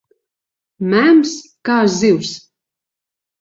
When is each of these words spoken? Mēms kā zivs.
Mēms 0.93 1.35
kā 1.69 1.77
zivs. 1.99 2.33